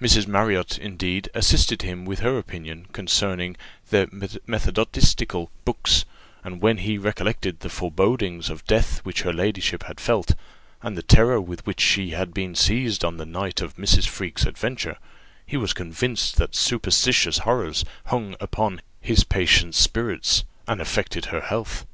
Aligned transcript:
Mrs. 0.00 0.26
Marriott, 0.26 0.76
indeed, 0.76 1.28
assisted 1.34 1.82
him 1.82 2.04
with 2.04 2.18
her 2.18 2.36
opinion 2.36 2.88
concerning 2.90 3.56
the 3.90 4.08
methodistical 4.44 5.52
books; 5.64 6.04
and 6.42 6.60
when 6.60 6.78
he 6.78 6.98
recollected 6.98 7.60
the 7.60 7.68
forebodings 7.68 8.50
of 8.50 8.66
death 8.66 8.98
which 9.04 9.22
her 9.22 9.32
ladyship 9.32 9.84
had 9.84 10.00
felt, 10.00 10.32
and 10.82 10.98
the 10.98 11.02
terror 11.04 11.40
with 11.40 11.64
which 11.64 11.78
she 11.80 12.10
had 12.10 12.34
been 12.34 12.56
seized 12.56 13.04
on 13.04 13.18
the 13.18 13.24
night 13.24 13.60
of 13.60 13.76
Mrs. 13.76 14.08
Freke's 14.08 14.46
adventure, 14.46 14.98
he 15.46 15.56
was 15.56 15.72
convinced 15.72 16.38
that 16.38 16.56
superstitious 16.56 17.38
horrors 17.44 17.84
hung 18.06 18.34
upon 18.40 18.80
his 19.00 19.22
patient's 19.22 19.78
spirits, 19.78 20.42
and 20.66 20.80
affected 20.80 21.26
her 21.26 21.42
health. 21.42 21.86